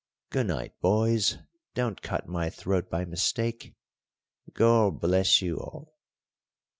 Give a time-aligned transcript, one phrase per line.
[0.31, 1.37] Goo' night, boys;
[1.75, 3.75] don't cut my throat by mistake.
[4.51, 5.93] Gor bless you all."